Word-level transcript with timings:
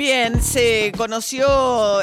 Bien, 0.00 0.42
se 0.42 0.92
conoció, 0.96 1.46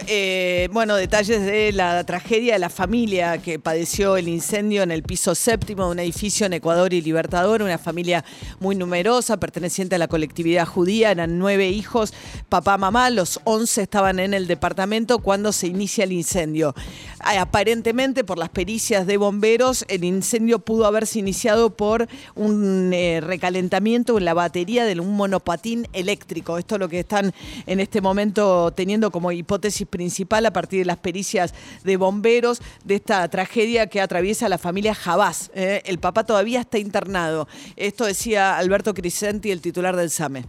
eh, 0.05 0.69
bueno, 0.71 0.95
detalles 0.95 1.43
de 1.43 1.71
la 1.71 2.03
tragedia 2.03 2.53
de 2.53 2.59
la 2.59 2.69
familia 2.69 3.39
que 3.39 3.57
padeció 3.57 4.17
el 4.17 4.27
incendio 4.27 4.83
en 4.83 4.91
el 4.91 5.01
piso 5.01 5.33
séptimo 5.33 5.85
de 5.85 5.91
un 5.93 5.99
edificio 5.99 6.45
en 6.45 6.53
Ecuador 6.53 6.93
y 6.93 7.01
Libertador, 7.01 7.63
una 7.63 7.79
familia 7.79 8.23
muy 8.59 8.75
numerosa, 8.75 9.37
perteneciente 9.37 9.95
a 9.95 9.97
la 9.97 10.07
colectividad 10.07 10.67
judía, 10.67 11.09
eran 11.09 11.39
nueve 11.39 11.69
hijos, 11.69 12.13
papá, 12.49 12.77
mamá, 12.77 13.09
los 13.09 13.39
once 13.45 13.81
estaban 13.81 14.19
en 14.19 14.35
el 14.35 14.45
departamento 14.45 15.17
cuando 15.17 15.51
se 15.51 15.65
inicia 15.65 16.03
el 16.03 16.11
incendio. 16.11 16.75
Aparentemente, 17.19 18.23
por 18.23 18.37
las 18.37 18.49
pericias 18.49 19.07
de 19.07 19.17
bomberos, 19.17 19.85
el 19.87 20.03
incendio 20.03 20.59
pudo 20.59 20.85
haberse 20.85 21.17
iniciado 21.17 21.71
por 21.71 22.07
un 22.35 22.91
eh, 22.93 23.21
recalentamiento 23.21 24.19
en 24.19 24.25
la 24.25 24.35
batería 24.35 24.85
de 24.85 24.99
un 24.99 25.15
monopatín 25.15 25.87
eléctrico. 25.93 26.59
Esto 26.59 26.75
es 26.75 26.79
lo 26.79 26.89
que 26.89 26.99
están 26.99 27.33
en 27.65 27.86
este 27.87 28.01
momento 28.01 28.71
teniendo 28.75 29.11
como 29.11 29.31
hipótesis 29.31 29.87
principal 29.87 30.45
a 30.45 30.51
partir 30.51 30.79
de 30.79 30.85
las 30.85 30.97
pericias 30.97 31.53
de 31.85 31.95
bomberos 31.95 32.59
de 32.83 32.95
esta 32.95 33.25
tragedia 33.29 33.87
que 33.87 34.01
atraviesa 34.01 34.49
la 34.49 34.57
familia 34.57 34.93
Jabás. 34.93 35.51
¿eh? 35.55 35.81
el 35.85 35.97
papá 35.97 36.25
todavía 36.25 36.59
está 36.59 36.79
internado. 36.79 37.47
Esto 37.77 38.03
decía 38.03 38.57
Alberto 38.57 38.93
Crisenti, 38.93 39.51
el 39.51 39.61
titular 39.61 39.95
del 39.95 40.09
SAME. 40.09 40.41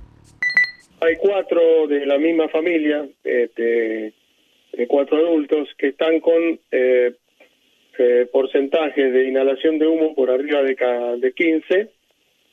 Hay 1.01 1.15
cuatro 1.21 1.87
de 1.87 2.07
la 2.07 2.19
misma 2.19 2.49
familia, 2.49 3.07
este, 3.23 4.13
cuatro 4.89 5.19
adultos, 5.19 5.69
que 5.79 5.91
están 5.91 6.19
con 6.19 6.59
eh, 6.73 7.15
eh, 7.99 8.27
porcentajes 8.33 9.13
de 9.13 9.29
inhalación 9.29 9.79
de 9.79 9.87
humo 9.87 10.17
por 10.17 10.29
arriba 10.29 10.61
de, 10.63 10.75
de 11.21 11.33
15, 11.33 11.89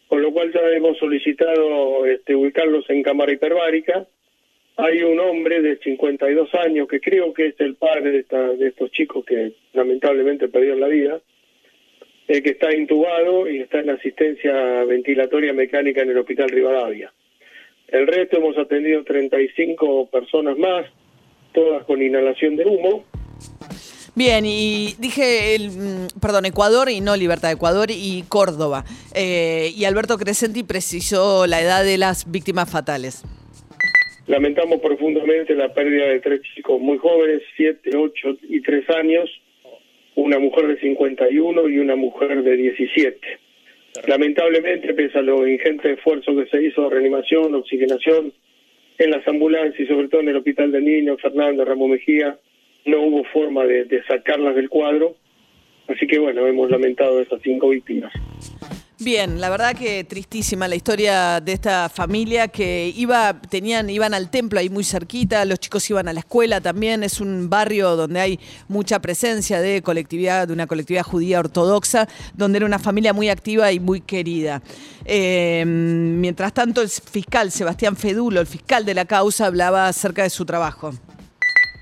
con 0.09 0.21
lo 0.21 0.31
cual 0.31 0.53
ya 0.53 0.61
hemos 0.77 0.95
solicitado 0.99 2.05
este, 2.05 2.35
ubicarlos 2.35 2.87
en 2.91 3.01
cámara 3.01 3.31
hiperbárica 3.31 4.05
hay 4.77 5.03
un 5.03 5.19
hombre 5.19 5.61
de 5.61 5.77
52 5.77 6.53
años 6.55 6.87
que 6.87 6.99
creo 6.99 7.33
que 7.33 7.47
es 7.47 7.55
el 7.59 7.75
padre 7.75 8.11
de, 8.11 8.19
esta, 8.19 8.39
de 8.39 8.67
estos 8.67 8.91
chicos 8.91 9.23
que 9.25 9.53
lamentablemente 9.73 10.49
perdieron 10.49 10.81
la 10.81 10.87
vida, 10.87 11.21
eh, 12.27 12.41
que 12.41 12.51
está 12.51 12.75
intubado 12.75 13.49
y 13.49 13.59
está 13.59 13.79
en 13.79 13.91
asistencia 13.91 14.83
ventilatoria 14.83 15.53
mecánica 15.53 16.01
en 16.01 16.09
el 16.09 16.17
Hospital 16.17 16.49
Rivadavia. 16.49 17.13
El 17.87 18.07
resto 18.07 18.37
hemos 18.37 18.57
atendido 18.57 19.03
35 19.03 20.09
personas 20.09 20.57
más, 20.57 20.87
todas 21.53 21.85
con 21.85 22.01
inhalación 22.01 22.55
de 22.55 22.65
humo. 22.65 23.05
Bien, 24.15 24.45
y 24.45 24.95
dije, 24.97 25.55
el, 25.55 25.69
mm, 25.71 26.19
perdón, 26.21 26.45
Ecuador 26.45 26.89
y 26.89 26.99
no 26.99 27.15
Libertad, 27.15 27.51
Ecuador 27.51 27.89
y 27.91 28.23
Córdoba. 28.27 28.85
Eh, 29.13 29.71
y 29.75 29.85
Alberto 29.85 30.17
Crescenti 30.17 30.63
precisó 30.63 31.47
la 31.47 31.61
edad 31.61 31.83
de 31.83 31.97
las 31.97 32.29
víctimas 32.29 32.69
fatales. 32.69 33.23
Lamentamos 34.27 34.81
profundamente 34.81 35.53
la 35.53 35.71
pérdida 35.71 36.07
de 36.07 36.19
tres 36.19 36.41
chicos 36.41 36.81
muy 36.81 36.97
jóvenes, 36.97 37.43
siete, 37.55 37.95
ocho 37.95 38.35
y 38.49 38.59
tres 38.61 38.89
años, 38.89 39.29
una 40.15 40.39
mujer 40.39 40.67
de 40.67 40.79
51 40.79 41.69
y 41.69 41.77
una 41.77 41.95
mujer 41.95 42.41
de 42.41 42.57
17. 42.57 43.19
Lamentablemente, 44.07 44.95
pese 44.95 45.19
a 45.19 45.21
lo 45.21 45.47
ingente 45.47 45.93
esfuerzo 45.93 46.35
que 46.35 46.47
se 46.47 46.63
hizo 46.63 46.83
de 46.83 46.95
reanimación, 46.95 47.53
oxigenación 47.53 48.33
en 48.97 49.11
las 49.11 49.27
ambulancias 49.27 49.79
y 49.79 49.85
sobre 49.85 50.07
todo 50.07 50.21
en 50.21 50.29
el 50.29 50.37
Hospital 50.37 50.71
de 50.71 50.81
Niños, 50.81 51.21
Fernández, 51.21 51.67
Ramos 51.67 51.89
Mejía, 51.89 52.39
no 52.85 53.01
hubo 53.01 53.23
forma 53.25 53.65
de, 53.65 53.85
de 53.85 54.03
sacarlas 54.05 54.55
del 54.55 54.69
cuadro. 54.69 55.15
Así 55.87 56.07
que 56.07 56.17
bueno, 56.17 56.47
hemos 56.47 56.71
lamentado 56.71 57.21
esas 57.21 57.41
cinco 57.43 57.69
víctimas. 57.69 58.11
Bien, 58.97 59.41
la 59.41 59.49
verdad 59.49 59.75
que 59.75 60.05
tristísima 60.05 60.69
la 60.69 60.75
historia 60.75 61.41
de 61.41 61.51
esta 61.51 61.89
familia 61.89 62.47
que 62.47 62.93
iba, 62.95 63.41
tenían, 63.41 63.89
iban 63.89 64.13
al 64.13 64.29
templo 64.29 64.57
ahí 64.57 64.69
muy 64.69 64.85
cerquita, 64.85 65.43
los 65.43 65.59
chicos 65.59 65.89
iban 65.89 66.07
a 66.07 66.13
la 66.13 66.21
escuela 66.21 66.61
también, 66.61 67.03
es 67.03 67.19
un 67.19 67.49
barrio 67.49 67.97
donde 67.97 68.21
hay 68.21 68.39
mucha 68.69 69.01
presencia 69.01 69.59
de 69.59 69.81
colectividad, 69.81 70.47
de 70.47 70.53
una 70.53 70.65
colectividad 70.65 71.03
judía 71.03 71.39
ortodoxa, 71.39 72.07
donde 72.35 72.55
era 72.55 72.65
una 72.65 72.79
familia 72.79 73.11
muy 73.11 73.27
activa 73.27 73.69
y 73.73 73.81
muy 73.81 73.99
querida. 73.99 74.63
Eh, 75.03 75.65
mientras 75.65 76.53
tanto, 76.53 76.81
el 76.81 76.89
fiscal 76.89 77.51
Sebastián 77.51 77.97
Fedulo, 77.97 78.39
el 78.39 78.47
fiscal 78.47 78.85
de 78.85 78.93
la 78.93 79.03
causa, 79.03 79.47
hablaba 79.47 79.89
acerca 79.89 80.23
de 80.23 80.29
su 80.29 80.45
trabajo. 80.45 80.93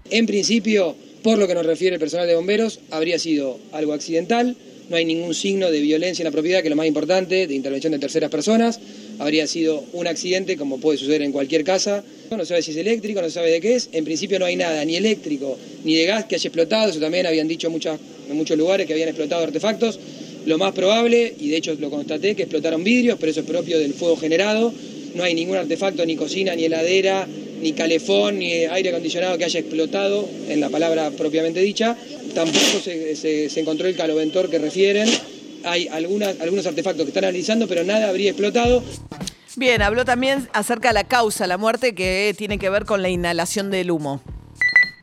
En 0.10 0.26
principio, 0.26 0.96
por 1.22 1.38
lo 1.38 1.46
que 1.48 1.54
nos 1.54 1.66
refiere 1.68 1.94
el 1.94 2.00
personal 2.00 2.26
de 2.26 2.34
bomberos, 2.34 2.80
habría 2.90 3.20
sido 3.20 3.60
algo 3.72 3.94
accidental 3.94 4.58
no 4.90 4.98
hay 4.98 5.06
ningún 5.06 5.34
signo 5.34 5.72
de 5.72 5.80
violencia 5.80 6.24
en 6.24 6.26
la 6.26 6.32
propiedad, 6.32 6.62
que 6.62 6.68
es 6.68 6.70
lo 6.70 6.76
más 6.76 6.88
importante, 6.88 7.48
de 7.48 7.54
intervención 7.56 7.94
de 7.94 8.00
terceras 8.00 8.30
personas. 8.30 8.80
Habría 9.20 9.48
sido 9.48 9.84
un 9.94 10.08
accidente, 10.08 10.58
como 10.58 10.80
puede 10.80 10.98
suceder 10.98 11.22
en 11.22 11.32
cualquier 11.32 11.64
casa. 11.64 12.04
No 12.32 12.40
se 12.40 12.46
sabe 12.46 12.62
si 12.62 12.72
es 12.72 12.78
eléctrico, 12.78 13.22
no 13.22 13.28
se 13.28 13.34
sabe 13.34 13.52
de 13.52 13.62
qué 13.62 13.76
es. 13.76 13.90
En 13.92 14.04
principio 14.04 14.40
no 14.40 14.46
hay 14.46 14.56
nada, 14.56 14.84
ni 14.86 14.96
eléctrico, 14.96 15.58
ni 15.84 15.96
de 15.96 16.06
gas 16.06 16.26
que 16.26 16.36
haya 16.36 16.48
explotado. 16.48 16.90
Eso 16.90 17.00
también 17.00 17.26
habían 17.26 17.48
dicho 17.48 17.70
muchas, 17.70 18.00
en 18.30 18.36
muchos 18.36 18.58
lugares 18.58 18.88
que 18.88 18.94
habían 18.94 19.10
explotado 19.10 19.44
artefactos. 19.44 20.00
Lo 20.46 20.58
más 20.58 20.74
probable, 20.74 21.34
y 21.40 21.50
de 21.50 21.58
hecho 21.58 21.76
lo 21.80 21.90
constaté, 21.90 22.36
que 22.36 22.44
explotaron 22.44 22.84
vidrios, 22.84 23.18
pero 23.20 23.32
eso 23.32 23.42
es 23.42 23.46
propio 23.46 23.80
del 23.80 23.94
fuego 23.94 24.18
generado. 24.18 24.74
No 25.16 25.24
hay 25.24 25.34
ningún 25.36 25.58
artefacto, 25.58 26.06
ni 26.06 26.16
cocina, 26.16 26.56
ni 26.56 26.66
heladera, 26.66 27.28
ni 27.64 27.74
calefón, 27.74 28.40
ni 28.40 28.52
aire 28.66 28.90
acondicionado 28.90 29.38
que 29.38 29.46
haya 29.46 29.60
explotado, 29.60 30.28
en 30.48 30.60
la 30.60 30.70
palabra 30.70 31.10
propiamente 31.12 31.62
dicha. 31.62 31.98
Tampoco 32.36 32.80
se, 32.84 33.60
encontró 33.60 33.88
el 33.88 33.96
caloventor 33.96 34.50
que 34.50 34.60
refieren. 34.60 35.10
Hay 35.64 35.88
algunas, 35.88 36.40
algunos 36.42 36.66
artefactos 36.66 37.06
que 37.06 37.10
están 37.10 37.24
analizando, 37.24 37.68
pero 37.68 37.84
nada 37.84 38.10
habría 38.10 38.32
explotado. 38.32 38.84
Bien, 39.56 39.82
habló 39.82 40.04
también 40.04 40.50
acerca 40.54 40.90
de 40.90 40.96
la 40.96 41.04
causa, 41.06 41.48
la 41.48 41.58
muerte 41.58 41.96
que 41.96 42.36
tiene 42.38 42.58
que 42.58 42.70
ver 42.70 42.86
con 42.86 43.02
la 43.02 43.10
inhalación 43.10 43.72
del 43.72 43.92
humo. 43.92 44.22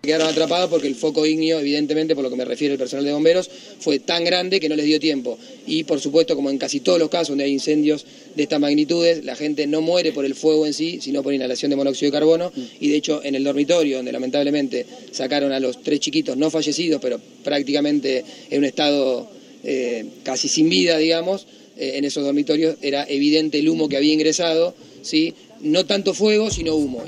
Quedaron 0.02 0.28
atrapados 0.28 0.70
porque 0.70 0.86
el 0.86 0.94
foco 0.94 1.26
ignio, 1.26 1.60
evidentemente, 1.60 2.14
por 2.14 2.24
lo 2.24 2.30
que 2.30 2.36
me 2.36 2.46
refiere 2.46 2.72
el 2.72 2.78
personal 2.78 3.04
de 3.04 3.12
bomberos, 3.12 3.50
fue 3.80 3.98
tan 3.98 4.24
grande 4.24 4.58
que 4.58 4.70
no 4.70 4.74
les 4.74 4.86
dio 4.86 4.98
tiempo. 4.98 5.38
Y 5.66 5.84
por 5.84 6.00
supuesto, 6.00 6.34
como 6.34 6.48
en 6.48 6.56
casi 6.56 6.80
todos 6.80 6.98
los 6.98 7.10
casos 7.10 7.28
donde 7.28 7.44
hay 7.44 7.52
incendios 7.52 8.06
de 8.34 8.42
estas 8.44 8.58
magnitudes, 8.60 9.26
la 9.26 9.36
gente 9.36 9.66
no 9.66 9.82
muere 9.82 10.12
por 10.12 10.24
el 10.24 10.34
fuego 10.34 10.66
en 10.66 10.72
sí, 10.72 11.00
sino 11.02 11.22
por 11.22 11.34
inhalación 11.34 11.68
de 11.68 11.76
monóxido 11.76 12.10
de 12.10 12.18
carbono. 12.18 12.50
Y 12.80 12.88
de 12.88 12.96
hecho, 12.96 13.20
en 13.22 13.34
el 13.34 13.44
dormitorio, 13.44 13.98
donde 13.98 14.12
lamentablemente 14.12 14.86
sacaron 15.12 15.52
a 15.52 15.60
los 15.60 15.82
tres 15.82 16.00
chiquitos 16.00 16.34
no 16.34 16.50
fallecidos, 16.50 16.98
pero 17.02 17.20
prácticamente 17.44 18.24
en 18.48 18.58
un 18.58 18.64
estado 18.64 19.28
eh, 19.62 20.06
casi 20.22 20.48
sin 20.48 20.70
vida, 20.70 20.96
digamos, 20.96 21.46
eh, 21.76 21.92
en 21.96 22.06
esos 22.06 22.24
dormitorios 22.24 22.76
era 22.80 23.04
evidente 23.06 23.58
el 23.58 23.68
humo 23.68 23.86
que 23.90 23.98
había 23.98 24.14
ingresado, 24.14 24.74
¿sí? 25.02 25.34
no 25.60 25.84
tanto 25.84 26.14
fuego, 26.14 26.50
sino 26.50 26.74
humo. 26.74 27.04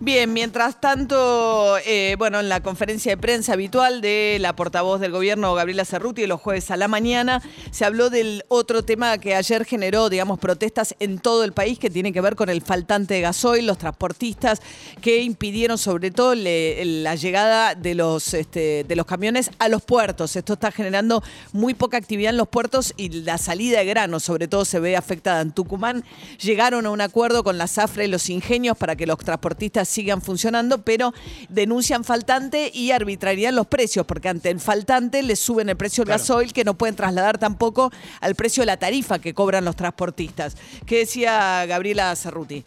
Bien, 0.00 0.32
mientras 0.32 0.80
tanto, 0.80 1.76
eh, 1.84 2.14
bueno, 2.18 2.38
en 2.38 2.48
la 2.48 2.60
conferencia 2.60 3.10
de 3.10 3.16
prensa 3.16 3.54
habitual 3.54 4.00
de 4.00 4.38
la 4.40 4.54
portavoz 4.54 5.00
del 5.00 5.10
gobierno, 5.10 5.52
Gabriela 5.54 5.84
Cerruti, 5.84 6.24
los 6.28 6.40
jueves 6.40 6.70
a 6.70 6.76
la 6.76 6.86
mañana, 6.86 7.42
se 7.72 7.84
habló 7.84 8.08
del 8.08 8.44
otro 8.46 8.84
tema 8.84 9.18
que 9.18 9.34
ayer 9.34 9.64
generó, 9.64 10.08
digamos, 10.08 10.38
protestas 10.38 10.94
en 11.00 11.18
todo 11.18 11.42
el 11.42 11.52
país, 11.52 11.80
que 11.80 11.90
tiene 11.90 12.12
que 12.12 12.20
ver 12.20 12.36
con 12.36 12.48
el 12.48 12.62
faltante 12.62 13.14
de 13.14 13.22
gasoil, 13.22 13.66
los 13.66 13.76
transportistas 13.78 14.62
que 15.02 15.20
impidieron 15.22 15.78
sobre 15.78 16.12
todo 16.12 16.36
la 16.36 17.16
llegada 17.16 17.74
de 17.74 17.96
los, 17.96 18.34
este, 18.34 18.84
de 18.84 18.94
los 18.94 19.04
camiones 19.04 19.50
a 19.58 19.68
los 19.68 19.82
puertos. 19.82 20.36
Esto 20.36 20.52
está 20.52 20.70
generando 20.70 21.24
muy 21.52 21.74
poca 21.74 21.96
actividad 21.96 22.30
en 22.30 22.36
los 22.36 22.46
puertos 22.46 22.94
y 22.96 23.08
la 23.08 23.36
salida 23.36 23.80
de 23.80 23.86
grano, 23.86 24.20
sobre 24.20 24.46
todo, 24.46 24.64
se 24.64 24.78
ve 24.78 24.96
afectada. 24.96 25.40
En 25.40 25.50
Tucumán 25.50 26.04
llegaron 26.40 26.86
a 26.86 26.90
un 26.90 27.00
acuerdo 27.00 27.42
con 27.42 27.58
la 27.58 27.66
Zafra 27.66 28.04
y 28.04 28.08
los 28.08 28.30
ingenios 28.30 28.78
para 28.78 28.94
que 28.94 29.04
los 29.04 29.18
transportistas 29.18 29.87
sigan 29.88 30.22
funcionando, 30.22 30.82
pero 30.82 31.12
denuncian 31.48 32.04
faltante 32.04 32.70
y 32.72 32.90
arbitrariedad 32.92 33.50
en 33.50 33.56
los 33.56 33.66
precios, 33.66 34.06
porque 34.06 34.28
ante 34.28 34.50
el 34.50 34.60
faltante 34.60 35.22
les 35.22 35.38
suben 35.38 35.68
el 35.68 35.76
precio 35.76 36.04
del 36.04 36.14
gasoil 36.14 36.52
que 36.52 36.64
no 36.64 36.74
pueden 36.74 36.96
trasladar 36.96 37.38
tampoco 37.38 37.90
al 38.20 38.34
precio 38.34 38.62
de 38.62 38.66
la 38.66 38.76
tarifa 38.76 39.18
que 39.18 39.34
cobran 39.34 39.64
los 39.64 39.76
transportistas. 39.76 40.56
¿Qué 40.86 40.98
decía 40.98 41.64
Gabriela 41.66 42.14
Cerruti? 42.16 42.64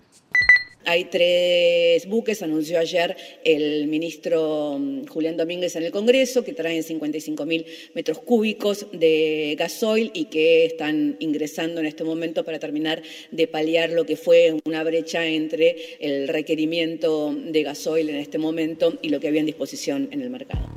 Hay 0.86 1.06
tres 1.06 2.08
buques, 2.08 2.42
anunció 2.42 2.80
ayer 2.80 3.16
el 3.44 3.88
ministro 3.88 4.78
mm, 4.80 5.06
Julián 5.06 5.38
Domínguez 5.38 5.76
en 5.76 5.84
el 5.84 5.92
Congreso, 5.92 6.44
que 6.44 6.54
traen 6.54 6.84
55 6.84 7.46
mil 7.46 7.66
metros 7.94 8.20
cúbicos 8.20 8.88
de 8.92 9.56
gasoil 9.58 10.12
y 10.14 10.26
que 10.26 10.66
están 10.66 11.18
ingresando 11.20 11.82
en 11.82 11.86
este 11.86 12.04
momento 12.04 12.44
para 12.44 12.58
terminar 12.58 13.04
de 13.30 13.48
paliar 13.48 13.92
lo 13.92 14.06
que 14.06 14.16
fue 14.16 14.58
una 14.66 14.84
brecha 14.84 15.28
entre 15.28 15.98
el 16.00 16.28
requerimiento 16.28 17.34
de 17.36 17.64
gasoil 17.64 18.10
en 18.10 18.16
este 18.16 18.40
momento 18.40 18.98
y 19.02 19.10
lo 19.10 19.20
que 19.20 19.28
había 19.28 19.42
en 19.42 19.46
disposición 19.46 20.10
en 20.12 20.22
el 20.22 20.30
mercado. 20.30 20.68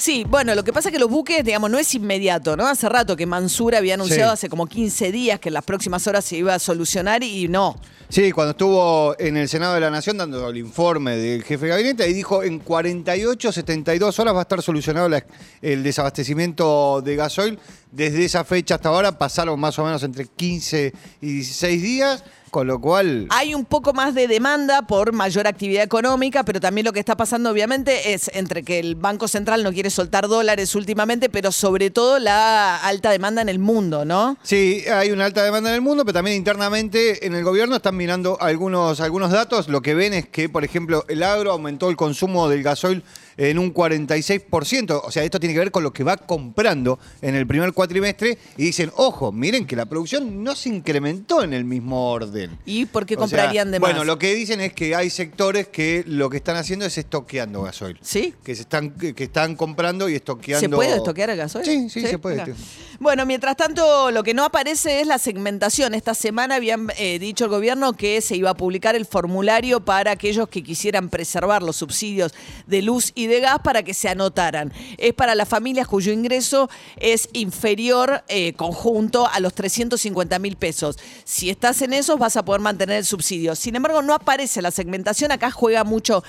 Sí, 0.00 0.24
bueno, 0.26 0.54
lo 0.54 0.64
que 0.64 0.72
pasa 0.72 0.88
es 0.88 0.94
que 0.94 0.98
los 0.98 1.10
buques, 1.10 1.44
digamos, 1.44 1.70
no 1.70 1.78
es 1.78 1.94
inmediato, 1.94 2.56
¿no? 2.56 2.66
Hace 2.66 2.88
rato 2.88 3.14
que 3.16 3.26
Mansur 3.26 3.74
había 3.74 3.94
anunciado 3.94 4.30
Sí. 4.30 4.32
hace 4.32 4.48
como 4.48 4.66
15 4.66 5.12
días 5.12 5.38
que 5.40 5.50
en 5.50 5.52
las 5.52 5.62
próximas 5.62 6.06
horas 6.06 6.24
se 6.24 6.38
iba 6.38 6.54
a 6.54 6.58
solucionar 6.58 7.22
y 7.22 7.48
no. 7.48 7.78
Sí, 8.08 8.32
cuando 8.32 8.52
estuvo 8.52 9.14
en 9.18 9.36
el 9.36 9.46
Senado 9.46 9.74
de 9.74 9.80
la 9.80 9.90
Nación 9.90 10.16
dando 10.16 10.48
el 10.48 10.56
informe 10.56 11.16
del 11.18 11.44
jefe 11.44 11.66
de 11.66 11.70
gabinete, 11.72 12.02
ahí 12.04 12.14
dijo 12.14 12.42
en 12.42 12.60
48, 12.60 13.52
72 13.52 14.18
horas 14.18 14.34
va 14.34 14.38
a 14.38 14.42
estar 14.42 14.62
solucionado 14.62 15.06
la- 15.10 15.22
el 15.60 15.82
desabastecimiento 15.82 17.02
de 17.04 17.16
gasoil. 17.16 17.58
Desde 17.92 18.24
esa 18.24 18.42
fecha 18.44 18.76
hasta 18.76 18.88
ahora 18.88 19.18
pasaron 19.18 19.60
más 19.60 19.78
o 19.78 19.84
menos 19.84 20.02
entre 20.02 20.24
15 20.26 20.94
y 21.20 21.26
16 21.34 21.82
días, 21.82 22.24
con 22.50 22.66
lo 22.66 22.80
cual... 22.80 23.26
Hay 23.30 23.54
un 23.54 23.64
poco 23.64 23.92
más 23.92 24.14
de 24.14 24.28
demanda 24.28 24.82
por 24.82 25.12
mayor 25.12 25.46
actividad 25.46 25.82
económica, 25.82 26.44
pero 26.44 26.60
también 26.60 26.84
lo 26.84 26.92
que 26.92 27.00
está 27.00 27.16
pasando 27.16 27.50
obviamente 27.50 28.12
es 28.12 28.30
entre 28.34 28.62
que 28.62 28.78
el 28.78 28.94
Banco 28.94 29.28
Central 29.28 29.62
no 29.62 29.72
quiere 29.72 29.90
soltar 29.90 30.28
dólares 30.28 30.74
últimamente, 30.74 31.28
pero 31.28 31.52
sobre 31.52 31.90
todo 31.90 32.18
la 32.18 32.76
alta 32.76 33.10
demanda 33.10 33.42
en 33.42 33.48
el 33.48 33.58
mundo, 33.58 34.04
¿no? 34.04 34.36
Sí, 34.42 34.84
hay 34.92 35.10
una 35.10 35.26
alta 35.26 35.44
demanda 35.44 35.70
en 35.70 35.76
el 35.76 35.82
mundo, 35.82 36.04
pero 36.04 36.14
también 36.14 36.36
internamente 36.36 37.26
en 37.26 37.34
el 37.34 37.44
gobierno 37.44 37.76
están 37.76 37.96
mirando 37.96 38.38
algunos, 38.40 39.00
algunos 39.00 39.30
datos. 39.30 39.68
Lo 39.68 39.82
que 39.82 39.94
ven 39.94 40.14
es 40.14 40.26
que, 40.28 40.48
por 40.48 40.64
ejemplo, 40.64 41.04
el 41.08 41.22
agro 41.22 41.52
aumentó 41.52 41.90
el 41.90 41.96
consumo 41.96 42.48
del 42.48 42.62
gasoil 42.62 43.04
en 43.36 43.58
un 43.58 43.72
46%. 43.72 45.00
O 45.04 45.10
sea, 45.10 45.24
esto 45.24 45.40
tiene 45.40 45.54
que 45.54 45.60
ver 45.60 45.70
con 45.70 45.82
lo 45.82 45.92
que 45.92 46.04
va 46.04 46.16
comprando 46.16 46.98
en 47.22 47.34
el 47.34 47.46
primer 47.46 47.72
cuatrimestre. 47.72 48.38
Y 48.56 48.64
dicen, 48.64 48.92
ojo, 48.96 49.32
miren 49.32 49.66
que 49.66 49.76
la 49.76 49.86
producción 49.86 50.44
no 50.44 50.54
se 50.54 50.68
incrementó 50.68 51.42
en 51.42 51.54
el 51.54 51.64
mismo 51.64 52.10
orden. 52.10 52.39
¿Y 52.64 52.86
por 52.86 53.06
qué 53.06 53.14
O 53.14 53.18
sea, 53.18 53.24
comprarían 53.26 53.70
de 53.70 53.80
más? 53.80 53.90
Bueno, 53.90 54.04
lo 54.04 54.18
que 54.18 54.34
dicen 54.34 54.60
es 54.60 54.72
que 54.72 54.94
hay 54.94 55.10
sectores 55.10 55.68
que 55.68 56.04
lo 56.06 56.30
que 56.30 56.36
están 56.36 56.56
haciendo 56.56 56.86
es 56.86 56.96
estoqueando 56.98 57.62
gasoil. 57.62 57.98
¿Sí? 58.02 58.34
Que 58.42 58.54
se 58.54 58.62
están, 58.62 58.90
que 58.90 59.24
están 59.24 59.56
comprando 59.56 60.08
y 60.08 60.14
estoqueando. 60.14 60.60
¿Se 60.60 60.68
puede 60.68 60.96
estoquear 60.96 61.30
el 61.30 61.36
gasoil? 61.36 61.64
Sí, 61.64 61.90
sí, 61.90 62.06
se 62.06 62.18
puede. 62.18 62.54
Bueno, 62.98 63.24
mientras 63.24 63.56
tanto, 63.56 64.10
lo 64.10 64.22
que 64.22 64.34
no 64.34 64.44
aparece 64.44 65.00
es 65.00 65.06
la 65.06 65.18
segmentación. 65.18 65.94
Esta 65.94 66.14
semana 66.14 66.56
habían 66.56 66.88
eh, 66.98 67.18
dicho 67.18 67.44
el 67.44 67.50
gobierno 67.50 67.94
que 67.94 68.20
se 68.20 68.36
iba 68.36 68.50
a 68.50 68.54
publicar 68.54 68.94
el 68.94 69.06
formulario 69.06 69.80
para 69.80 70.10
aquellos 70.10 70.48
que 70.48 70.62
quisieran 70.62 71.08
preservar 71.08 71.62
los 71.62 71.76
subsidios 71.76 72.34
de 72.66 72.82
luz 72.82 73.12
y 73.14 73.26
de 73.26 73.40
gas 73.40 73.60
para 73.64 73.82
que 73.82 73.94
se 73.94 74.08
anotaran. 74.08 74.72
Es 74.98 75.14
para 75.14 75.34
las 75.34 75.48
familias 75.48 75.88
cuyo 75.88 76.12
ingreso 76.12 76.68
es 76.96 77.28
inferior 77.32 78.22
eh, 78.28 78.52
conjunto 78.52 79.26
a 79.26 79.40
los 79.40 79.54
350 79.54 80.38
mil 80.38 80.56
pesos. 80.56 80.98
Si 81.24 81.50
estás 81.50 81.80
en 81.82 81.94
esos, 81.94 82.18
vas 82.18 82.29
a 82.36 82.44
poder 82.44 82.60
mantener 82.60 82.98
el 82.98 83.04
subsidio. 83.04 83.54
Sin 83.54 83.76
embargo, 83.76 84.02
no 84.02 84.14
aparece 84.14 84.62
la 84.62 84.70
segmentación. 84.70 85.32
Acá 85.32 85.50
juega 85.50 85.84
mucho 85.84 86.22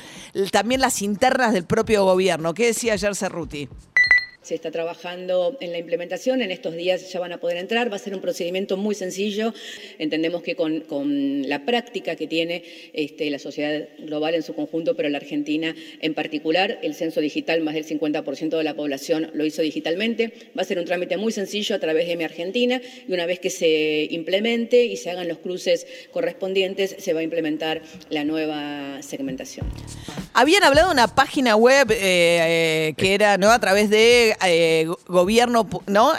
también 0.52 0.82
las 0.82 1.02
internas 1.02 1.54
del 1.54 1.66
propio 1.66 2.06
gobierno. 2.06 2.54
¿Qué 2.54 2.68
decía 2.68 2.94
ayer 2.94 3.16
Cerruti? 3.16 3.70
Se 4.42 4.56
está 4.56 4.72
trabajando 4.72 5.58
en 5.62 5.72
la 5.72 5.78
implementación, 5.78 6.42
en 6.42 6.50
estos 6.50 6.76
días 6.76 7.12
ya 7.12 7.20
van 7.20 7.32
a 7.32 7.40
poder 7.40 7.58
entrar, 7.58 7.92
va 7.92 7.98
a 7.98 8.00
ser 8.00 8.16
un 8.16 8.22
procedimiento 8.22 8.76
muy 8.76 8.96
sencillo. 8.96 9.54
Entendemos 10.00 10.42
que 10.42 10.56
con, 10.56 10.82
con 10.82 11.48
la 11.48 11.64
práctica 11.64 12.16
que 12.16 12.26
tiene 12.26 12.64
este, 12.94 13.30
la 13.30 13.38
sociedad 13.38 13.88
global 14.00 14.34
en 14.34 14.42
su 14.42 14.56
conjunto, 14.56 14.96
pero 14.96 15.10
la 15.10 15.18
Argentina 15.20 15.76
en 16.00 16.14
particular, 16.16 16.80
el 16.82 16.96
censo 16.96 17.22
digital, 17.22 17.62
más 17.62 17.76
del 17.76 17.86
50% 17.86 18.58
de 18.58 18.64
la 18.64 18.74
población 18.74 19.30
lo 19.34 19.46
hizo 19.46 19.62
digitalmente. 19.62 20.34
Va 20.58 20.64
a 20.64 20.66
ser 20.66 20.80
un 20.80 20.86
trámite 20.86 21.18
muy 21.18 21.32
sencillo 21.32 21.76
a 21.76 21.80
través 21.80 22.08
de 22.08 22.16
Mi 22.18 22.24
Argentina 22.24 22.82
y 23.08 23.14
una 23.14 23.26
vez 23.26 23.40
que 23.40 23.50
se 23.50 24.08
implemente 24.10 24.86
y 24.86 24.98
se 24.98 25.12
hagan 25.12 25.28
los 25.28 25.38
cruces 25.38 25.86
correspondientes, 26.12 26.96
se 26.98 27.14
va 27.14 27.20
a 27.20 27.24
implementar 27.24 27.82
la 28.10 28.24
nueva 28.24 29.02
segmentación. 29.02 29.68
Habían 30.34 30.64
hablado 30.64 30.88
de 30.88 30.94
una 30.94 31.14
página 31.14 31.56
web 31.56 31.92
eh, 31.92 31.98
eh, 32.02 32.94
que 32.98 33.14
era 33.14 33.38
no 33.38 33.52
a 33.52 33.60
través 33.60 33.90
de 33.90 34.31
eh, 34.46 34.88
gobierno. 35.08 35.68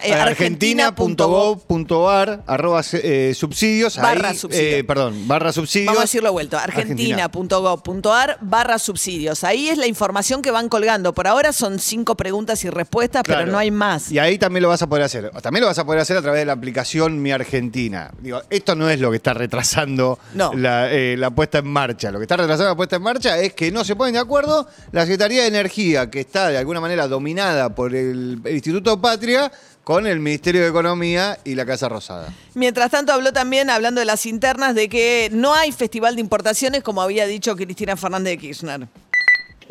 Eh, 0.02 0.12
argentina.gov.ar 0.12 2.42
arroba 2.46 2.82
eh, 2.92 3.32
subsidios 3.34 3.96
Barra 3.96 4.30
ahí, 4.30 4.36
subsidio. 4.36 4.86
perdón 4.86 5.26
barra 5.28 5.52
subsidios 5.52 5.86
Vamos 5.86 6.00
a 6.00 6.04
decirlo 6.04 6.32
vuelto, 6.32 6.58
argentina.gov.ar 6.58 8.38
barra 8.40 8.78
subsidios. 8.78 9.44
Ahí 9.44 9.68
es 9.68 9.78
la 9.78 9.86
información 9.86 10.42
que 10.42 10.50
van 10.50 10.68
colgando. 10.68 11.12
Por 11.14 11.26
ahora 11.26 11.52
son 11.52 11.78
cinco 11.78 12.16
preguntas 12.16 12.64
y 12.64 12.70
respuestas, 12.70 13.22
pero 13.26 13.46
no 13.46 13.58
hay 13.58 13.70
más. 13.70 14.10
y 14.10 14.18
ahí 14.18 14.38
también 14.38 14.62
lo 14.62 14.68
vas 14.68 14.82
a 14.82 14.88
poder 14.88 15.04
hacer 15.04 15.30
también 15.42 15.62
lo 15.62 15.68
vas 15.68 15.78
a 15.78 15.84
poder 15.84 16.00
hacer 16.00 16.16
a 16.16 16.22
través 16.22 16.40
de 16.40 16.46
la 16.46 16.52
aplicación 16.52 17.20
Mi 17.22 17.32
Argentina 17.32 18.10
digo 18.20 18.40
esto 18.50 18.74
no 18.74 18.88
es 18.90 19.00
lo 19.00 19.10
que 19.10 19.16
está 19.16 19.34
retrasando 19.34 20.18
No. 20.34 20.52
la, 20.54 20.88
la 21.16 21.30
puesta 21.30 21.58
en 21.58 21.68
marcha 21.68 22.10
lo 22.10 22.18
que 22.18 22.24
está 22.24 22.36
retrasando 22.36 22.70
la 22.70 22.76
puesta 22.76 22.96
en 22.96 23.02
marcha 23.02 23.38
es 23.38 23.54
que 23.54 23.70
no 23.70 23.84
se 23.84 23.96
ponen 23.96 24.14
de 24.14 24.20
acuerdo 24.20 24.66
la 24.92 25.02
Secretaría 25.02 25.42
de 25.42 25.48
Energía 25.48 26.10
que 26.10 26.20
está 26.20 26.48
de 26.48 26.58
alguna 26.58 26.80
manera 26.80 27.08
dominada 27.08 27.74
por 27.74 27.94
el, 27.94 28.01
el 28.10 28.42
Instituto 28.50 29.00
Patria 29.00 29.50
con 29.84 30.06
el 30.06 30.20
Ministerio 30.20 30.62
de 30.62 30.68
Economía 30.68 31.38
y 31.44 31.54
la 31.54 31.66
Casa 31.66 31.88
Rosada 31.88 32.32
Mientras 32.54 32.90
tanto, 32.90 33.12
habló 33.12 33.32
también, 33.32 33.70
hablando 33.70 34.00
de 34.00 34.04
las 34.04 34.26
internas, 34.26 34.74
de 34.74 34.88
que 34.88 35.28
no 35.32 35.54
hay 35.54 35.72
festival 35.72 36.14
de 36.14 36.20
importaciones, 36.20 36.82
como 36.82 37.02
había 37.02 37.26
dicho 37.26 37.56
Cristina 37.56 37.96
Fernández 37.96 38.32
de 38.32 38.38
Kirchner. 38.38 38.88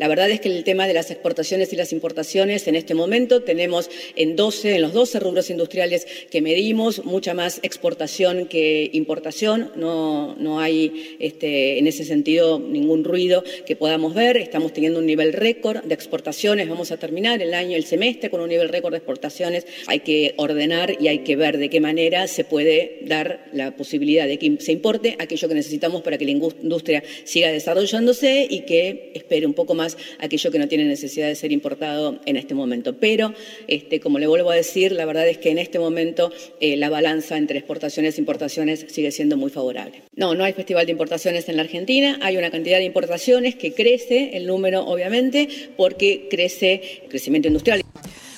La 0.02 0.08
verdad 0.08 0.28
es 0.32 0.40
que 0.40 0.48
el 0.48 0.64
tema 0.64 0.88
de 0.88 0.94
las 0.94 1.12
exportaciones 1.12 1.72
y 1.72 1.76
las 1.76 1.92
importaciones 1.92 2.66
en 2.66 2.74
este 2.74 2.92
momento 2.92 3.44
tenemos 3.44 3.88
en 4.16 4.34
12, 4.34 4.74
en 4.74 4.82
los 4.82 4.92
12 4.92 5.20
rubros 5.20 5.48
industriales 5.48 6.08
que 6.28 6.42
medimos, 6.42 7.04
mucha 7.04 7.34
más 7.34 7.60
exportación 7.62 8.48
que 8.48 8.90
importación. 8.94 9.70
No, 9.76 10.34
no 10.40 10.58
hay 10.58 11.16
este, 11.20 11.78
en 11.78 11.86
ese 11.86 12.04
sentido 12.04 12.58
ningún 12.58 13.04
ruido 13.04 13.44
que 13.64 13.76
podamos 13.76 14.12
ver. 14.12 14.38
Estamos 14.38 14.72
teniendo 14.72 14.98
un 14.98 15.06
nivel 15.06 15.32
récord 15.32 15.84
de 15.84 15.94
exportaciones. 15.94 16.68
Vamos 16.68 16.90
a 16.90 16.96
terminar 16.96 17.40
el 17.40 17.54
año, 17.54 17.76
el 17.76 17.84
semestre 17.84 18.28
con 18.28 18.40
un 18.40 18.48
nivel 18.48 18.70
récord 18.70 18.90
de 18.90 18.98
exportaciones. 18.98 19.68
Hay 19.86 20.00
que 20.00 20.34
ordenar 20.36 20.96
y 21.00 21.06
hay 21.06 21.20
que 21.20 21.36
ver 21.36 21.58
de 21.58 21.70
qué 21.70 21.80
manera 21.80 22.26
se 22.26 22.42
puede 22.42 22.98
dar 23.02 23.46
la 23.52 23.76
posibilidad 23.76 24.26
de 24.26 24.40
que 24.40 24.56
se 24.58 24.72
importe 24.72 25.14
aquello 25.20 25.46
que 25.46 25.54
necesitamos 25.54 26.02
para 26.02 26.18
que 26.18 26.24
la 26.24 26.32
industria 26.32 27.04
siga 27.22 27.52
desarrollándose 27.52 28.48
y 28.50 28.62
que 28.62 29.12
espere 29.14 29.46
un 29.46 29.54
poco 29.54 29.74
más 29.74 29.91
aquello 30.18 30.50
que 30.50 30.58
no 30.58 30.68
tiene 30.68 30.84
necesidad 30.84 31.28
de 31.28 31.34
ser 31.34 31.52
importado 31.52 32.20
en 32.26 32.36
este 32.36 32.54
momento. 32.54 32.96
Pero, 32.98 33.34
este, 33.68 34.00
como 34.00 34.18
le 34.18 34.26
vuelvo 34.26 34.50
a 34.50 34.54
decir, 34.54 34.92
la 34.92 35.04
verdad 35.04 35.28
es 35.28 35.38
que 35.38 35.50
en 35.50 35.58
este 35.58 35.78
momento 35.78 36.32
eh, 36.60 36.76
la 36.76 36.90
balanza 36.90 37.36
entre 37.36 37.58
exportaciones 37.58 38.16
e 38.16 38.20
importaciones 38.20 38.86
sigue 38.88 39.10
siendo 39.10 39.36
muy 39.36 39.50
favorable. 39.50 40.02
No, 40.14 40.34
no 40.34 40.44
hay 40.44 40.52
festival 40.52 40.86
de 40.86 40.92
importaciones 40.92 41.48
en 41.48 41.56
la 41.56 41.62
Argentina, 41.62 42.18
hay 42.22 42.36
una 42.36 42.50
cantidad 42.50 42.78
de 42.78 42.84
importaciones 42.84 43.54
que 43.54 43.72
crece, 43.72 44.36
el 44.36 44.46
número 44.46 44.84
obviamente, 44.86 45.48
porque 45.76 46.28
crece 46.30 47.00
el 47.02 47.08
crecimiento 47.08 47.48
industrial. 47.48 47.82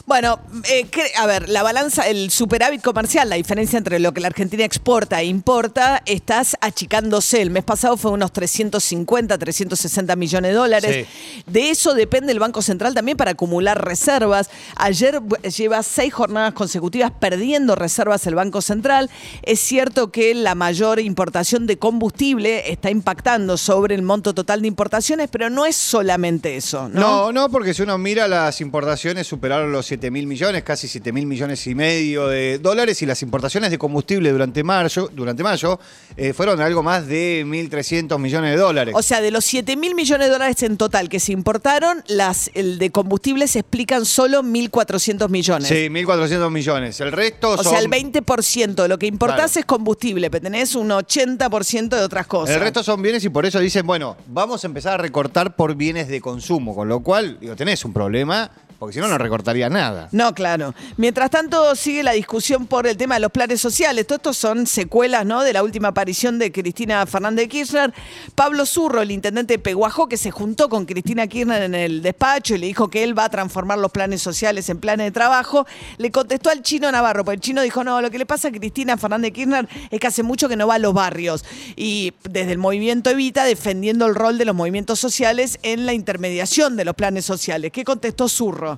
Bueno, 0.06 0.38
eh, 0.70 0.86
a 1.16 1.26
ver, 1.26 1.48
la 1.48 1.62
balanza, 1.62 2.06
el 2.06 2.30
superávit 2.30 2.82
comercial, 2.82 3.30
la 3.30 3.36
diferencia 3.36 3.78
entre 3.78 3.98
lo 3.98 4.12
que 4.12 4.20
la 4.20 4.26
Argentina 4.26 4.62
exporta 4.62 5.22
e 5.22 5.24
importa, 5.24 6.02
estás 6.04 6.58
achicándose. 6.60 7.40
El 7.40 7.48
mes 7.48 7.64
pasado 7.64 7.96
fue 7.96 8.10
unos 8.10 8.30
350, 8.30 9.38
360 9.38 10.14
millones 10.16 10.50
de 10.50 10.54
dólares. 10.54 11.06
De 11.46 11.70
eso 11.70 11.94
depende 11.94 12.32
el 12.32 12.38
Banco 12.38 12.60
Central 12.60 12.92
también 12.92 13.16
para 13.16 13.30
acumular 13.30 13.82
reservas. 13.82 14.50
Ayer 14.76 15.22
lleva 15.56 15.82
seis 15.82 16.12
jornadas 16.12 16.52
consecutivas 16.52 17.10
perdiendo 17.10 17.74
reservas 17.74 18.26
el 18.26 18.34
Banco 18.34 18.60
Central. 18.60 19.08
Es 19.42 19.60
cierto 19.60 20.12
que 20.12 20.34
la 20.34 20.54
mayor 20.54 21.00
importación 21.00 21.66
de 21.66 21.78
combustible 21.78 22.70
está 22.70 22.90
impactando 22.90 23.56
sobre 23.56 23.94
el 23.94 24.02
monto 24.02 24.34
total 24.34 24.60
de 24.60 24.68
importaciones, 24.68 25.30
pero 25.30 25.48
no 25.48 25.64
es 25.64 25.76
solamente 25.76 26.56
eso, 26.56 26.90
¿no? 26.90 27.00
No, 27.00 27.32
no, 27.32 27.48
porque 27.48 27.72
si 27.72 27.80
uno 27.80 27.96
mira 27.96 28.28
las 28.28 28.60
importaciones 28.60 29.26
superaron 29.26 29.72
los 29.72 29.93
7 29.94 30.10
mil 30.10 30.26
millones, 30.26 30.64
casi 30.64 30.88
7 30.88 31.12
mil 31.12 31.24
millones 31.26 31.64
y 31.68 31.74
medio 31.76 32.26
de 32.26 32.58
dólares 32.58 33.00
y 33.02 33.06
las 33.06 33.22
importaciones 33.22 33.70
de 33.70 33.78
combustible 33.78 34.32
durante 34.32 34.64
mayo, 34.64 35.08
durante 35.14 35.44
mayo 35.44 35.78
eh, 36.16 36.32
fueron 36.32 36.60
algo 36.60 36.82
más 36.82 37.06
de 37.06 37.44
1.300 37.46 38.18
millones 38.18 38.50
de 38.50 38.56
dólares. 38.56 38.94
O 38.96 39.02
sea, 39.02 39.20
de 39.20 39.30
los 39.30 39.44
7 39.44 39.76
mil 39.76 39.94
millones 39.94 40.26
de 40.26 40.32
dólares 40.32 40.60
en 40.64 40.76
total 40.76 41.08
que 41.08 41.20
se 41.20 41.30
importaron, 41.30 42.02
las, 42.08 42.50
el 42.54 42.78
de 42.80 42.90
combustible 42.90 43.46
se 43.46 43.60
explican 43.60 44.04
solo 44.04 44.42
1.400 44.42 45.28
millones. 45.28 45.68
sí, 45.68 45.88
1.400 45.88 46.50
millones. 46.50 47.00
El 47.00 47.12
resto 47.12 47.50
O 47.50 47.56
son... 47.62 47.66
sea, 47.72 47.78
el 47.78 47.88
20% 47.88 48.74
de 48.74 48.88
lo 48.88 48.98
que 48.98 49.06
importás 49.06 49.34
Claro. 49.52 49.60
es 49.60 49.64
combustible, 49.64 50.28
pero 50.30 50.42
tenés 50.42 50.74
un 50.74 50.88
80% 50.90 51.88
de 51.90 52.00
otras 52.02 52.26
cosas. 52.26 52.56
El 52.56 52.62
resto 52.62 52.82
son 52.82 53.00
bienes 53.00 53.24
y 53.24 53.28
por 53.28 53.46
eso 53.46 53.60
dicen, 53.60 53.86
bueno, 53.86 54.16
vamos 54.26 54.64
a 54.64 54.66
empezar 54.66 54.94
a 54.94 54.96
recortar 54.96 55.54
por 55.54 55.76
bienes 55.76 56.08
de 56.08 56.20
consumo, 56.20 56.74
con 56.74 56.88
lo 56.88 57.00
cual, 57.00 57.38
digo, 57.40 57.54
tenés 57.54 57.84
un 57.84 57.92
problema, 57.92 58.50
porque 58.84 58.96
si 58.96 59.00
no, 59.00 59.08
no 59.08 59.16
recortaría 59.16 59.70
nada. 59.70 60.08
No, 60.12 60.34
claro. 60.34 60.74
Mientras 60.98 61.30
tanto, 61.30 61.74
sigue 61.74 62.02
la 62.02 62.12
discusión 62.12 62.66
por 62.66 62.86
el 62.86 62.98
tema 62.98 63.14
de 63.14 63.20
los 63.22 63.32
planes 63.32 63.58
sociales. 63.58 64.06
Todo 64.06 64.16
esto 64.16 64.34
son 64.34 64.66
secuelas 64.66 65.24
¿no? 65.24 65.42
de 65.42 65.54
la 65.54 65.62
última 65.62 65.88
aparición 65.88 66.38
de 66.38 66.52
Cristina 66.52 67.06
Fernández 67.06 67.44
de 67.44 67.48
Kirchner. 67.48 67.94
Pablo 68.34 68.66
Zurro, 68.66 69.00
el 69.00 69.10
intendente 69.10 69.54
de 69.54 69.58
Peguajó, 69.58 70.06
que 70.06 70.18
se 70.18 70.30
juntó 70.30 70.68
con 70.68 70.84
Cristina 70.84 71.26
Kirchner 71.26 71.62
en 71.62 71.74
el 71.74 72.02
despacho 72.02 72.56
y 72.56 72.58
le 72.58 72.66
dijo 72.66 72.90
que 72.90 73.04
él 73.04 73.18
va 73.18 73.24
a 73.24 73.28
transformar 73.30 73.78
los 73.78 73.90
planes 73.90 74.20
sociales 74.20 74.68
en 74.68 74.78
planes 74.78 75.06
de 75.06 75.12
trabajo, 75.12 75.66
le 75.96 76.10
contestó 76.10 76.50
al 76.50 76.60
chino 76.60 76.92
Navarro, 76.92 77.24
porque 77.24 77.36
el 77.36 77.40
chino 77.40 77.62
dijo, 77.62 77.84
no, 77.84 78.02
lo 78.02 78.10
que 78.10 78.18
le 78.18 78.26
pasa 78.26 78.48
a 78.48 78.50
Cristina 78.50 78.98
Fernández 78.98 79.28
de 79.30 79.32
Kirchner 79.32 79.68
es 79.90 79.98
que 79.98 80.06
hace 80.06 80.22
mucho 80.22 80.46
que 80.46 80.56
no 80.56 80.66
va 80.66 80.74
a 80.74 80.78
los 80.78 80.92
barrios. 80.92 81.42
Y 81.74 82.12
desde 82.28 82.52
el 82.52 82.58
movimiento 82.58 83.08
Evita, 83.08 83.44
defendiendo 83.44 84.04
el 84.04 84.14
rol 84.14 84.36
de 84.36 84.44
los 84.44 84.54
movimientos 84.54 85.00
sociales 85.00 85.58
en 85.62 85.86
la 85.86 85.94
intermediación 85.94 86.76
de 86.76 86.84
los 86.84 86.94
planes 86.94 87.24
sociales. 87.24 87.72
¿Qué 87.72 87.82
contestó 87.82 88.28
Zurro? 88.28 88.73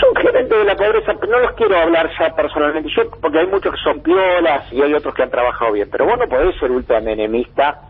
Son 0.00 0.14
gerentes 0.16 0.58
de 0.58 0.64
la 0.64 0.74
pobreza, 0.74 1.12
pero 1.20 1.32
no 1.32 1.38
los 1.40 1.52
quiero 1.52 1.76
hablar 1.76 2.10
ya 2.18 2.34
personalmente, 2.34 2.88
yo 2.96 3.08
porque 3.20 3.38
hay 3.40 3.46
muchos 3.46 3.72
que 3.74 3.80
son 3.82 4.00
piolas 4.02 4.72
y 4.72 4.82
hay 4.82 4.92
otros 4.94 5.14
que 5.14 5.22
han 5.22 5.30
trabajado 5.30 5.72
bien, 5.72 5.88
pero 5.90 6.06
vos 6.06 6.18
no 6.18 6.26
podés 6.26 6.56
ser 6.58 6.70
ultramenemista, 6.70 7.82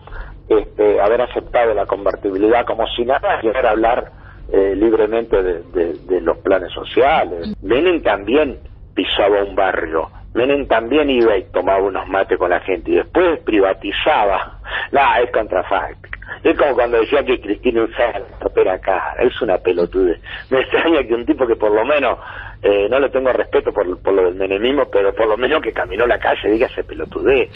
este, 0.49 1.01
haber 1.01 1.23
aceptado 1.23 1.73
la 1.75 1.87
convertibilidad 1.87 2.67
como 2.67 2.87
si 2.89 3.05
nada 3.05 3.39
y 3.43 3.47
ahora 3.47 3.71
hablar 3.71 4.11
eh, 4.53 4.75
libremente 4.77 5.43
de, 5.43 5.63
de- 5.73 5.95
de 6.07 6.21
los 6.21 6.37
planes 6.39 6.73
sociales. 6.73 7.55
Menem 7.63 8.03
también 8.03 8.59
pisaba 8.95 9.43
un 9.45 9.55
barrio, 9.55 10.11
Menem 10.35 10.67
también 10.67 11.09
iba 11.09 11.37
y 11.37 11.45
tomaba 11.53 11.81
unos 11.83 12.07
mates 12.09 12.37
con 12.37 12.51
la 12.51 12.61
gente 12.61 12.91
y 12.91 12.97
después 12.97 13.41
privatizaba. 13.41 14.59
Nah, 14.93 15.21
es 15.21 15.31
contrafáctica. 15.31 16.19
Es 16.45 16.57
como 16.59 16.75
cuando 16.75 16.99
decía 16.99 17.25
que 17.25 17.41
Cristina 17.41 17.85
usaba 17.85 18.21
la 18.65 18.73
acá. 18.75 19.15
Es 19.19 19.41
una 19.41 19.59
pelotude. 19.59 20.21
Me 20.51 20.61
extraña 20.61 21.07
que 21.07 21.15
un 21.15 21.25
tipo 21.27 21.47
que 21.47 21.57
por 21.57 21.73
lo 21.73 21.85
menos, 21.85 22.19
eh, 22.63 22.89
no 22.91 22.99
le 23.01 23.11
tengo 23.11 23.33
respeto 23.33 23.73
por, 23.73 23.99
por 24.01 24.15
lo 24.15 24.25
del 24.25 24.35
menemismo, 24.35 24.85
pero 24.91 25.15
por 25.15 25.27
lo 25.29 25.37
menos 25.37 25.63
que 25.63 25.73
caminó 25.73 26.07
la 26.07 26.19
calle 26.19 26.51
diga 26.51 26.67
ese 26.67 26.85
pelotudez. 26.85 27.51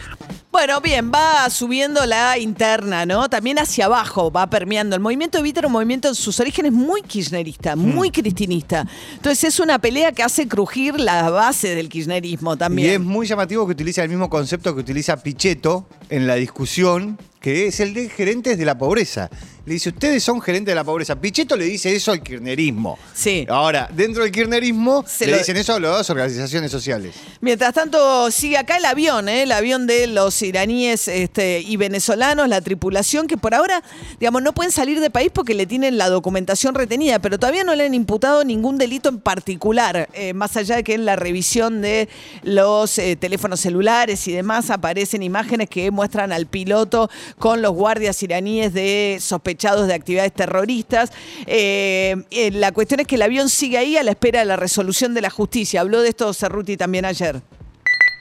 Bueno, 0.51 0.81
bien, 0.81 1.11
va 1.13 1.49
subiendo 1.49 2.05
la 2.05 2.37
interna, 2.37 3.05
¿no? 3.05 3.29
También 3.29 3.59
hacia 3.59 3.85
abajo 3.85 4.31
va 4.31 4.47
permeando. 4.47 4.95
El 4.95 5.01
movimiento 5.01 5.37
Evita 5.37 5.59
era 5.59 5.67
un 5.67 5.73
movimiento 5.73 6.07
en 6.07 6.15
sus 6.15 6.39
orígenes 6.39 6.71
muy 6.71 7.01
kirchnerista, 7.03 7.75
muy 7.75 8.09
cristinista. 8.09 8.85
Entonces 9.13 9.43
es 9.43 9.59
una 9.59 9.79
pelea 9.79 10.11
que 10.13 10.23
hace 10.23 10.47
crujir 10.47 10.99
la 10.99 11.29
base 11.29 11.75
del 11.75 11.89
kirchnerismo 11.89 12.51
Y 12.51 12.53
es 12.53 12.59
también. 12.59 13.05
muy 13.05 13.27
llamativo 13.27 13.65
que 13.65 13.73
utiliza 13.73 14.03
el 14.03 14.09
mismo 14.09 14.29
concepto 14.29 14.73
que 14.73 14.81
utiliza 14.81 15.21
Pichetto 15.21 15.87
en 16.09 16.25
la 16.25 16.35
discusión, 16.35 17.17
que 17.47 17.67
es 17.67 17.79
el 17.79 17.93
de 17.93 18.09
gerentes 18.09 18.57
de 18.57 18.65
la 18.65 18.77
pobreza. 18.77 19.29
Le 19.67 19.73
dice, 19.73 19.89
ustedes 19.89 20.23
son 20.23 20.39
gerentes 20.39 20.71
de 20.71 20.75
la 20.75 20.85
pobreza. 20.85 21.19
Pichetto 21.19 21.57
le 21.57 21.65
dice 21.65 21.93
eso 21.93 22.13
al 22.13 22.23
kirchnerismo. 22.23 22.97
Sí. 23.13 23.45
Ahora, 23.49 23.89
dentro 23.93 24.23
del 24.23 24.31
kirchnerismo 24.31 25.03
Se 25.05 25.25
le 25.25 25.33
lo- 25.33 25.37
dicen 25.39 25.57
eso 25.57 25.73
a 25.73 25.79
las 25.81 26.09
organizaciones 26.09 26.71
sociales. 26.71 27.15
Mientras 27.41 27.73
tanto, 27.73 28.31
sigue 28.31 28.57
acá 28.57 28.77
el 28.77 28.85
avión, 28.85 29.27
¿eh? 29.27 29.43
el 29.43 29.51
avión 29.51 29.85
de 29.85 30.07
los 30.07 30.41
iraníes 30.41 31.09
este, 31.09 31.59
y 31.59 31.75
venezolanos, 31.75 32.47
la 32.47 32.61
tripulación, 32.61 33.27
que 33.27 33.35
por 33.35 33.53
ahora, 33.53 33.83
digamos, 34.21 34.41
no 34.41 34.53
pueden 34.53 34.71
salir 34.71 35.01
de 35.01 35.09
país 35.09 35.31
porque 35.33 35.53
le 35.53 35.65
tienen 35.65 35.97
la 35.97 36.07
documentación 36.07 36.73
retenida, 36.73 37.19
pero 37.19 37.37
todavía 37.37 37.65
no 37.65 37.75
le 37.75 37.87
han 37.87 37.93
imputado 37.93 38.45
ningún 38.45 38.77
delito 38.77 39.09
en 39.09 39.19
particular, 39.19 40.07
eh, 40.13 40.33
más 40.33 40.55
allá 40.55 40.77
de 40.77 40.85
que 40.85 40.93
en 40.93 41.03
la 41.03 41.17
revisión 41.17 41.81
de 41.81 42.07
los 42.41 42.97
eh, 42.99 43.17
teléfonos 43.17 43.59
celulares 43.59 44.29
y 44.29 44.31
demás 44.31 44.69
aparecen 44.69 45.23
imágenes 45.23 45.69
que 45.69 45.91
muestran 45.91 46.31
al 46.31 46.45
piloto 46.45 47.09
con 47.37 47.61
los 47.61 47.73
guardias 47.73 48.23
iraníes 48.23 48.73
de 48.73 49.17
sospechosos 49.19 49.56
de 49.57 49.93
actividades 49.93 50.33
terroristas. 50.33 51.11
Eh, 51.45 52.15
eh, 52.31 52.51
la 52.51 52.71
cuestión 52.71 52.99
es 52.99 53.07
que 53.07 53.15
el 53.15 53.21
avión 53.23 53.49
sigue 53.49 53.77
ahí 53.77 53.97
a 53.97 54.03
la 54.03 54.11
espera 54.11 54.39
de 54.39 54.45
la 54.45 54.55
resolución 54.55 55.13
de 55.13 55.21
la 55.21 55.29
justicia. 55.29 55.81
Habló 55.81 56.01
de 56.01 56.09
esto 56.09 56.33
Cerruti 56.33 56.77
también 56.77 57.05
ayer. 57.05 57.41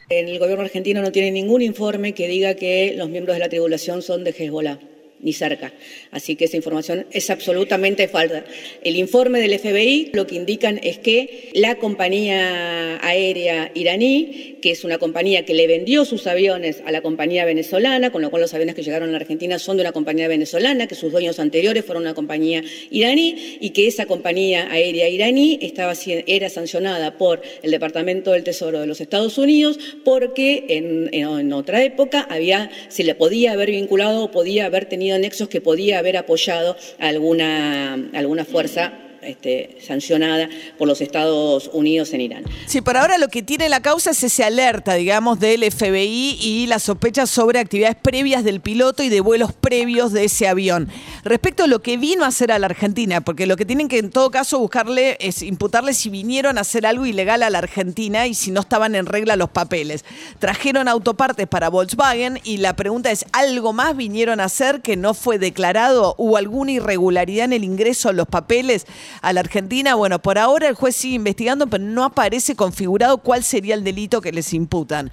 El 0.08 0.38
gobierno 0.38 0.64
argentino 0.64 1.02
no 1.02 1.12
tiene 1.12 1.32
ningún 1.32 1.62
informe 1.62 2.14
que 2.14 2.28
diga 2.28 2.54
que 2.54 2.94
los 2.96 3.08
miembros 3.08 3.36
de 3.36 3.40
la 3.40 3.48
tribulación 3.48 4.02
son 4.02 4.24
de 4.24 4.30
Hezbollah, 4.30 4.78
ni 5.20 5.32
cerca. 5.32 5.72
Así 6.10 6.36
que 6.36 6.44
esa 6.44 6.56
información 6.56 7.06
es 7.10 7.30
absolutamente 7.30 8.08
falsa. 8.08 8.44
El 8.82 8.96
informe 8.96 9.40
del 9.40 9.58
FBI 9.58 10.10
lo 10.12 10.26
que 10.26 10.34
indican 10.34 10.78
es 10.82 10.98
que 10.98 11.50
la 11.54 11.76
compañía 11.76 12.98
aérea 13.06 13.70
iraní, 13.74 14.58
que 14.60 14.70
es 14.70 14.84
una 14.84 14.98
compañía 14.98 15.44
que 15.44 15.54
le 15.54 15.66
vendió 15.66 16.04
sus 16.04 16.26
aviones 16.26 16.82
a 16.84 16.92
la 16.92 17.00
compañía 17.00 17.44
venezolana, 17.44 18.10
con 18.10 18.22
lo 18.22 18.30
cual 18.30 18.42
los 18.42 18.54
aviones 18.54 18.74
que 18.74 18.82
llegaron 18.82 19.08
a 19.08 19.12
la 19.12 19.18
Argentina 19.18 19.58
son 19.58 19.76
de 19.76 19.82
una 19.82 19.92
compañía 19.92 20.28
venezolana, 20.28 20.86
que 20.86 20.94
sus 20.94 21.12
dueños 21.12 21.38
anteriores 21.38 21.84
fueron 21.84 22.02
una 22.02 22.14
compañía 22.14 22.62
iraní 22.90 23.58
y 23.60 23.70
que 23.70 23.86
esa 23.86 24.06
compañía 24.06 24.70
aérea 24.70 25.08
iraní 25.08 25.58
estaba, 25.62 25.94
era 26.26 26.50
sancionada 26.50 27.16
por 27.16 27.42
el 27.62 27.70
Departamento 27.70 28.32
del 28.32 28.44
Tesoro 28.44 28.80
de 28.80 28.86
los 28.86 29.00
Estados 29.00 29.38
Unidos 29.38 29.78
porque 30.04 30.64
en 30.68 31.52
otra 31.52 31.82
época 31.82 32.26
había, 32.28 32.70
se 32.88 33.04
le 33.04 33.14
podía 33.14 33.52
haber 33.52 33.70
vinculado 33.70 34.24
o 34.24 34.30
podía 34.30 34.66
haber 34.66 34.86
tenido 34.86 35.05
nexos 35.18 35.48
que 35.48 35.60
podía 35.60 35.98
haber 35.98 36.16
apoyado 36.16 36.76
alguna, 36.98 37.94
alguna 38.12 38.44
fuerza 38.44 39.05
este, 39.26 39.78
sancionada 39.80 40.48
por 40.78 40.88
los 40.88 41.00
Estados 41.00 41.70
Unidos 41.72 42.12
en 42.12 42.20
Irán. 42.20 42.44
Sí, 42.66 42.80
por 42.80 42.96
ahora 42.96 43.18
lo 43.18 43.28
que 43.28 43.42
tiene 43.42 43.68
la 43.68 43.80
causa 43.80 44.10
es 44.10 44.22
ese 44.22 44.44
alerta, 44.44 44.94
digamos, 44.94 45.40
del 45.40 45.70
FBI 45.70 46.38
y 46.40 46.66
las 46.66 46.84
sospechas 46.84 47.30
sobre 47.30 47.58
actividades 47.58 47.96
previas 47.96 48.44
del 48.44 48.60
piloto 48.60 49.02
y 49.02 49.08
de 49.08 49.20
vuelos 49.20 49.52
previos 49.52 50.12
de 50.12 50.24
ese 50.24 50.48
avión. 50.48 50.88
Respecto 51.24 51.64
a 51.64 51.66
lo 51.66 51.82
que 51.82 51.96
vino 51.96 52.24
a 52.24 52.28
hacer 52.28 52.52
a 52.52 52.58
la 52.58 52.66
Argentina, 52.66 53.20
porque 53.20 53.46
lo 53.46 53.56
que 53.56 53.64
tienen 53.64 53.88
que 53.88 53.98
en 53.98 54.10
todo 54.10 54.30
caso 54.30 54.58
buscarle 54.58 55.16
es 55.20 55.42
imputarle 55.42 55.94
si 55.94 56.08
vinieron 56.08 56.58
a 56.58 56.62
hacer 56.62 56.86
algo 56.86 57.06
ilegal 57.06 57.42
a 57.42 57.50
la 57.50 57.58
Argentina 57.58 58.26
y 58.26 58.34
si 58.34 58.50
no 58.50 58.60
estaban 58.60 58.94
en 58.94 59.06
regla 59.06 59.36
los 59.36 59.50
papeles. 59.50 60.04
Trajeron 60.38 60.88
autopartes 60.88 61.46
para 61.46 61.68
Volkswagen 61.68 62.40
y 62.44 62.58
la 62.58 62.76
pregunta 62.76 63.10
es, 63.10 63.24
¿algo 63.32 63.72
más 63.72 63.96
vinieron 63.96 64.40
a 64.40 64.44
hacer 64.44 64.82
que 64.82 64.96
no 64.96 65.14
fue 65.14 65.38
declarado? 65.38 66.14
¿Hubo 66.18 66.36
alguna 66.36 66.72
irregularidad 66.72 67.46
en 67.46 67.52
el 67.52 67.64
ingreso 67.64 68.08
de 68.08 68.14
los 68.14 68.26
papeles 68.26 68.86
a 69.22 69.32
la 69.32 69.40
Argentina? 69.40 69.94
Bueno, 69.94 70.20
por 70.20 70.38
ahora 70.38 70.68
el 70.68 70.74
juez 70.74 70.96
sigue 70.96 71.16
investigando, 71.16 71.66
pero 71.66 71.84
no 71.84 72.04
aparece 72.04 72.56
configurado 72.56 73.18
cuál 73.18 73.44
sería 73.44 73.74
el 73.74 73.84
delito 73.84 74.20
que 74.20 74.32
les 74.32 74.52
imputan. 74.52 75.12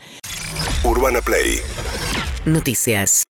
Urbana 0.83 1.21
Play 1.21 1.59
Noticias. 2.45 3.21